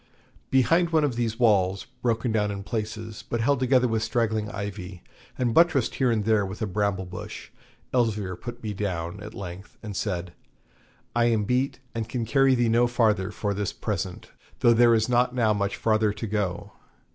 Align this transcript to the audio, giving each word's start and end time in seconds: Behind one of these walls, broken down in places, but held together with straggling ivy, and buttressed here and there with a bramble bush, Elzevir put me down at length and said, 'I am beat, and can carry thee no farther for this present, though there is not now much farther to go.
Behind 0.49 0.89
one 0.89 1.03
of 1.03 1.15
these 1.15 1.37
walls, 1.37 1.85
broken 2.01 2.31
down 2.31 2.49
in 2.49 2.63
places, 2.63 3.23
but 3.29 3.39
held 3.39 3.59
together 3.59 3.87
with 3.87 4.01
straggling 4.01 4.49
ivy, 4.49 5.03
and 5.37 5.53
buttressed 5.53 5.93
here 5.93 6.09
and 6.09 6.25
there 6.25 6.43
with 6.43 6.59
a 6.59 6.65
bramble 6.65 7.05
bush, 7.05 7.51
Elzevir 7.93 8.35
put 8.35 8.63
me 8.63 8.73
down 8.73 9.21
at 9.21 9.35
length 9.35 9.77
and 9.83 9.95
said, 9.95 10.33
'I 11.15 11.25
am 11.25 11.43
beat, 11.43 11.81
and 11.93 12.09
can 12.09 12.25
carry 12.25 12.55
thee 12.55 12.67
no 12.67 12.87
farther 12.87 13.29
for 13.29 13.53
this 13.53 13.73
present, 13.73 14.31
though 14.61 14.73
there 14.73 14.95
is 14.95 15.07
not 15.07 15.35
now 15.35 15.53
much 15.53 15.75
farther 15.77 16.11
to 16.13 16.25
go. 16.25 16.73